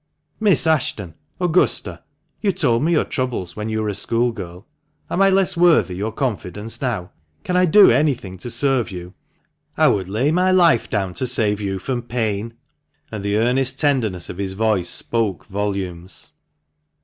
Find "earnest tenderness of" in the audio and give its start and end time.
13.37-14.39